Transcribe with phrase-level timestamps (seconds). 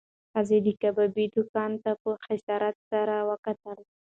[0.31, 3.79] ښځې د کبابي دوکان ته په حسرت سره وکتل.